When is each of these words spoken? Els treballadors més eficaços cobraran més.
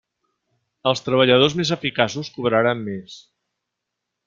Els 0.91 1.03
treballadors 1.07 1.57
més 1.59 1.73
eficaços 1.77 2.33
cobraran 2.39 2.83
més. 2.91 3.21